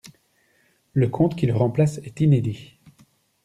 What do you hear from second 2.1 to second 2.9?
inédit.